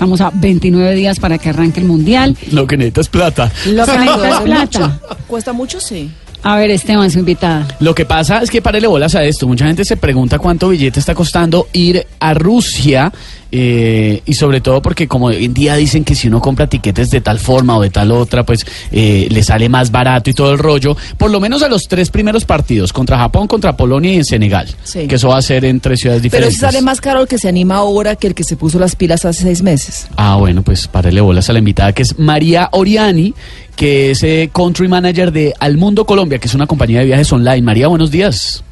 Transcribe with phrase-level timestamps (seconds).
[0.00, 2.34] Estamos a 29 días para que arranque el Mundial.
[2.52, 3.52] Lo que necesita es plata.
[3.66, 5.00] Lo que necesita es plata.
[5.26, 5.78] ¿Cuesta mucho?
[5.78, 6.10] Sí.
[6.42, 7.68] A ver, Esteban, su invitada.
[7.80, 9.46] Lo que pasa es que párele bolas a esto.
[9.46, 13.12] Mucha gente se pregunta cuánto billete está costando ir a Rusia.
[13.52, 17.10] Eh, y sobre todo porque como hoy en día dicen que si uno compra tiquetes
[17.10, 20.52] de tal forma o de tal otra, pues eh, le sale más barato y todo
[20.52, 20.96] el rollo.
[21.18, 24.68] Por lo menos a los tres primeros partidos, contra Japón, contra Polonia y en Senegal.
[24.84, 25.06] Sí.
[25.06, 26.54] Que eso va a ser en tres ciudades Pero diferentes.
[26.54, 28.96] si sale más caro el que se anima ahora que el que se puso las
[28.96, 30.06] pilas hace seis meses.
[30.16, 33.34] Ah, bueno, pues párele bolas a la invitada que es María Oriani,
[33.76, 37.32] que es eh, country manager de Al Mundo Colombia, que es una compañía de viajes
[37.32, 37.62] online.
[37.62, 38.62] María, buenos días.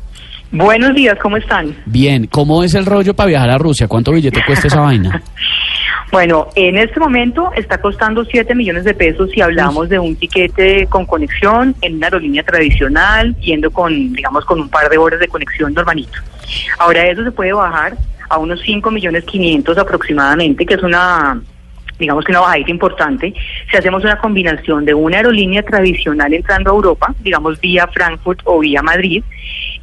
[0.51, 1.77] Buenos días, ¿cómo están?
[1.85, 3.87] Bien, ¿cómo es el rollo para viajar a Rusia?
[3.87, 5.23] ¿Cuánto billete cuesta esa vaina?
[6.11, 10.87] Bueno, en este momento está costando 7 millones de pesos si hablamos de un tiquete
[10.87, 15.29] con conexión en una aerolínea tradicional, yendo con, digamos, con un par de horas de
[15.29, 16.19] conexión normalito.
[16.79, 17.95] Ahora eso se puede bajar
[18.31, 21.43] a unos 5 millones 500 aproximadamente, que es una,
[21.99, 23.35] digamos que una bajadita importante,
[23.71, 28.61] si hacemos una combinación de una aerolínea tradicional entrando a Europa, digamos vía Frankfurt o
[28.61, 29.23] vía Madrid,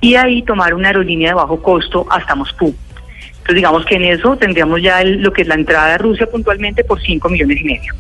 [0.02, 2.74] y ahí tomar una aerolínea de bajo costo hasta Moscú.
[3.30, 6.28] Entonces digamos que en eso tendríamos ya el- lo que es la entrada a Rusia
[6.30, 7.94] puntualmente por 5 millones y medio.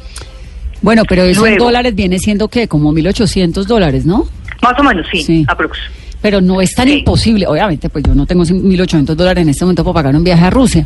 [0.81, 1.65] Bueno, pero eso en Luego.
[1.65, 4.25] dólares viene siendo que como 1.800 dólares, ¿no?
[4.61, 5.45] Más o menos, sí, Sí.
[5.47, 5.77] aprox.
[6.21, 6.99] Pero no es tan Sí.
[6.99, 7.47] imposible.
[7.47, 10.49] Obviamente, pues yo no tengo 1.800 dólares en este momento para pagar un viaje a
[10.49, 10.85] Rusia.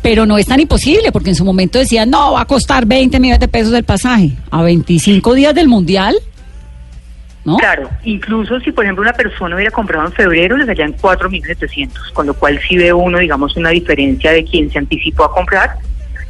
[0.00, 3.18] Pero no es tan imposible, porque en su momento decían, no, va a costar 20
[3.20, 4.30] millones de pesos el pasaje.
[4.50, 6.14] A 25 días del Mundial,
[7.58, 11.58] Claro, incluso si por ejemplo una persona hubiera comprado en febrero, les salían 4 millones
[11.58, 15.32] 300, con lo cual sí ve uno, digamos, una diferencia de quien se anticipó a
[15.32, 15.76] comprar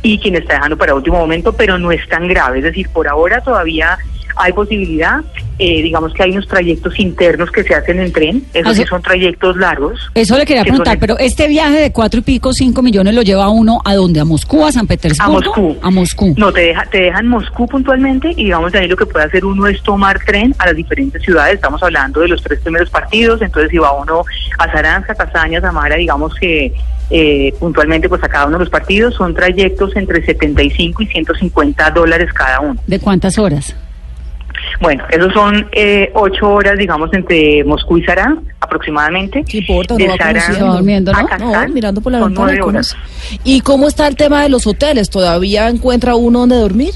[0.03, 2.59] y quien está dejando para último momento, pero no es tan grave.
[2.59, 3.99] Es decir, por ahora todavía
[4.37, 5.23] hay posibilidad,
[5.59, 8.83] eh, digamos que hay unos trayectos internos que se hacen en tren, esos Ah, sí
[8.83, 9.99] eso- son trayectos largos.
[10.15, 13.23] Eso le quería que preguntar, pero este viaje de cuatro y pico, cinco millones lo
[13.23, 14.21] lleva uno a dónde?
[14.21, 15.33] ¿A Moscú, a San A Petersburgo?
[15.33, 15.77] Moscú.
[15.83, 16.35] A Moscú.
[16.37, 19.45] No, te, deja, te dejan Moscú puntualmente y digamos de ahí lo que puede hacer
[19.45, 21.55] uno es tomar tren a las diferentes ciudades.
[21.57, 24.25] Estamos hablando de los tres primeros partidos, entonces si va uno
[24.59, 26.73] a Saranska, Casaña, Samara, digamos que
[27.11, 31.91] eh, puntualmente pues a cada uno de los partidos son trayectos entre 75 y 150
[31.91, 32.79] dólares cada uno.
[32.87, 33.75] ¿De cuántas horas?
[34.81, 39.45] Bueno, esos son eh, ocho horas, digamos, entre Moscú y Sarán aproximadamente.
[39.49, 39.95] ¿Qué importa?
[39.97, 41.19] De No Sarán va durmiendo, ¿no?
[41.19, 42.47] a No, Kazán mirando por la ventana.
[42.47, 42.97] nueve horas.
[43.43, 45.11] ¿Y cómo está el tema de los hoteles?
[45.11, 46.95] ¿Todavía encuentra uno donde dormir?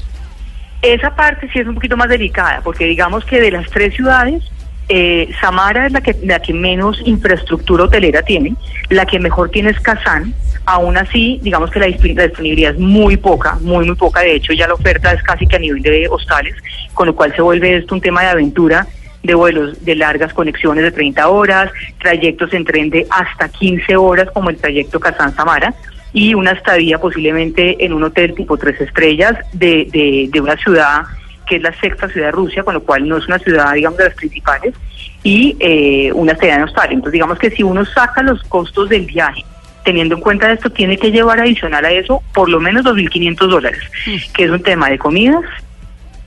[0.81, 4.43] Esa parte sí es un poquito más delicada, porque digamos que de las tres ciudades,
[4.89, 8.55] eh, Samara es la que, la que menos infraestructura hotelera tiene,
[8.89, 10.33] la que mejor tiene es Kazán,
[10.65, 14.35] aún así, digamos que la, disp- la disponibilidad es muy poca, muy, muy poca, de
[14.35, 16.55] hecho ya la oferta es casi que a nivel de hostales,
[16.93, 18.87] con lo cual se vuelve esto un tema de aventura,
[19.23, 21.71] de vuelos de largas conexiones de 30 horas,
[22.01, 25.73] trayectos en tren de hasta 15 horas como el trayecto Kazán-Samara,
[26.15, 31.03] y una estadía posiblemente en un hotel tipo tres estrellas de, de, de una ciudad
[31.47, 33.97] que es la sexta ciudad de Rusia, con lo cual no es una ciudad, digamos,
[33.97, 34.73] de las principales,
[35.23, 36.91] y eh, una estadía en hostal.
[36.91, 39.43] Entonces, digamos que si uno saca los costos del viaje,
[39.83, 43.81] teniendo en cuenta esto, tiene que llevar adicional a eso por lo menos 2.500 dólares,
[44.33, 45.43] que es un tema de comidas,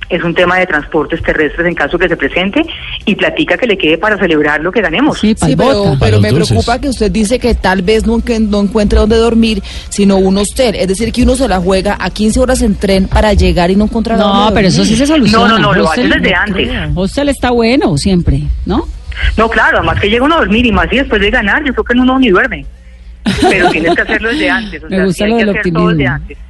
[0.09, 2.63] es un tema de transportes terrestres en caso que se presente,
[3.05, 5.19] y platica que le quede para celebrar lo que ganemos.
[5.19, 6.49] Sí, pero, pero me dulces.
[6.49, 10.75] preocupa que usted dice que tal vez no, no encuentre donde dormir, sino un hostel.
[10.77, 13.77] Es decir, que uno se la juega a 15 horas en tren para llegar y
[13.77, 15.49] no encontrar No, dónde pero eso sí se soluciona.
[15.49, 16.69] No, no, no, lo haces desde antes.
[16.95, 18.87] Hostel está bueno siempre, ¿no?
[19.37, 21.73] No, claro, además que llega uno a dormir y más y después de ganar, yo
[21.73, 22.67] creo que uno ni duerme.
[23.41, 24.85] Pero tienes que hacerlo desde antes.
[24.85, 26.46] O Me sea, gusta sí lo hay que del hacer todo desde optimismo.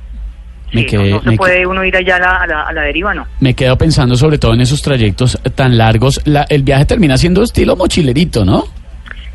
[0.72, 2.62] Me Sí, quedé- no, no se me puede uno ir allá a la, a la,
[2.62, 3.26] a la deriva, no.
[3.40, 6.20] Me quedo pensando sobre todo en esos trayectos tan largos.
[6.24, 8.64] La- el viaje termina siendo estilo mochilerito, ¿no?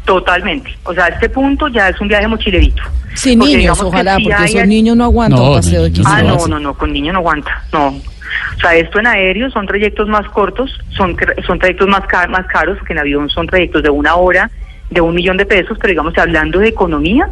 [0.06, 0.72] Totalmente.
[0.84, 2.82] O sea, a este punto ya es un viaje mochilerito.
[3.14, 5.84] Sin Porque niños, que ojalá, sí porque hay- esos niños no aguantan No, un paseo
[5.84, 7.88] de no, 15 Ah, no, no, no, con niño no aguanta, no.
[7.90, 12.46] O sea, esto en aéreo son trayectos más cortos, son, son trayectos más, ca- más
[12.48, 14.50] caros, porque en avión son trayectos de una hora,
[14.90, 17.28] de un millón de pesos, pero digamos, hablando de economía,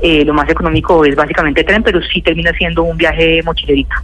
[0.00, 3.94] eh, lo más económico es básicamente tren, pero sí termina siendo un viaje mochilerito.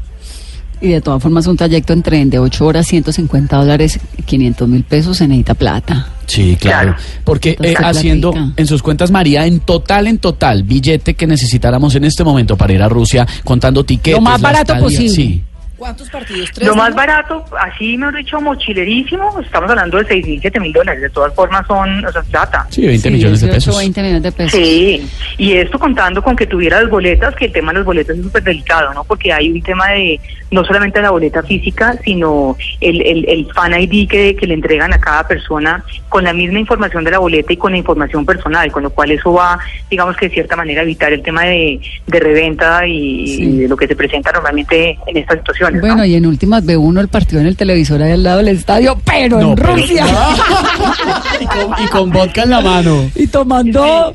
[0.82, 4.82] Y de todas formas, un trayecto en tren de 8 horas, 150 dólares, 500 mil
[4.82, 6.08] pesos, se necesita plata.
[6.26, 6.94] Sí, claro.
[6.94, 7.02] Claro.
[7.22, 8.54] Porque eh, haciendo platica.
[8.56, 12.72] en sus cuentas, María, en total, en total, billete que necesitáramos en este momento para
[12.72, 14.14] ir a Rusia, contando tiquetes.
[14.14, 15.08] Lo más barato estadía, posible.
[15.10, 15.42] Sí.
[15.82, 16.48] ¿Cuántos partidos?
[16.52, 16.68] ¿Tres?
[16.68, 20.72] Lo más barato, así me he dicho, mochilerísimo, estamos hablando de 6 mil, 7 mil
[20.72, 21.02] dólares.
[21.02, 22.64] De todas formas son, o sea, plata.
[22.70, 23.78] Sí, 20 Sí, millones de 18, pesos.
[23.78, 24.52] 20 millones de pesos.
[24.52, 25.08] Sí,
[25.38, 28.22] y esto contando con que tuviera las boletas, que el tema de las boletas es
[28.22, 29.02] súper delicado, ¿no?
[29.02, 30.20] Porque hay un tema de
[30.52, 34.92] no solamente la boleta física, sino el, el, el fan ID que, que le entregan
[34.92, 38.70] a cada persona con la misma información de la boleta y con la información personal,
[38.70, 39.58] con lo cual eso va,
[39.90, 43.42] digamos que de cierta manera, a evitar el tema de, de reventa y, Sí.
[43.44, 45.71] y de lo que se presenta normalmente en estas situaciones.
[45.74, 45.80] ¿No?
[45.80, 48.48] Bueno, y en últimas ve uno el partido en el televisor ahí al lado del
[48.48, 50.06] estadio, pero No, en pero- Rusia.
[51.40, 53.10] y, con, y con vodka en la mano.
[53.14, 54.14] y tomando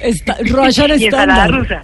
[0.00, 1.50] esta, Russian y ensalada Standard.
[1.60, 1.82] rusa.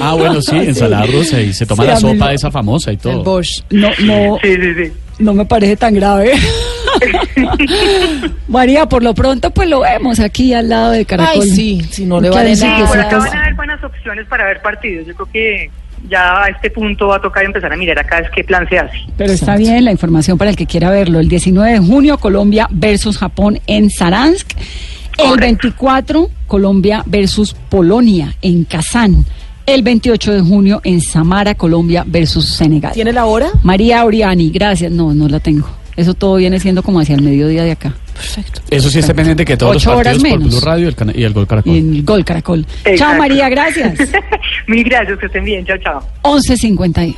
[0.00, 2.90] Ah, bueno, sí, ensalada rusa y se toma Sí, la a sopa lo- esa famosa
[2.90, 3.22] y El todo.
[3.24, 3.62] Bosch.
[3.70, 4.92] No, no, Sí, sí, sí.
[5.18, 6.32] no me parece tan grave.
[8.48, 11.42] María, por lo pronto, pues lo vemos aquí al lado de Caracol.
[11.42, 12.78] Ay, sí, si no le ¿Qué vale dice nada.
[12.86, 15.06] que sí, van a haber buenas opciones para ver partidos.
[15.06, 15.70] Yo creo que
[16.08, 18.78] ya a este punto va a tocar empezar a mirar acá es qué plan se
[18.78, 18.96] hace.
[19.16, 21.20] Pero está bien la información para el que quiera verlo.
[21.20, 24.50] El 19 de junio, Colombia versus Japón en Saransk.
[25.18, 25.68] El Correcto.
[25.68, 29.24] 24, Colombia versus Polonia en Kazán.
[29.64, 32.92] El 28 de junio en Samara, Colombia versus Senegal.
[32.92, 33.50] ¿Tiene la hora?
[33.62, 34.90] María Oriani, gracias.
[34.90, 35.68] No, no la tengo.
[35.96, 37.94] Eso todo viene siendo como hacia el mediodía de acá.
[38.14, 38.60] Perfecto.
[38.70, 40.38] Eso sí está pendiente que todos Ocho los partidos por.
[40.48, 41.72] Blue Radio y el, cana- y el Gol Caracol.
[41.72, 42.66] Y en el Gol Caracol.
[42.96, 43.14] Chao.
[43.16, 43.98] María, gracias.
[44.66, 45.64] Mil gracias, que estén bien.
[45.66, 46.00] Chao, chao.
[46.22, 47.14] 11.51.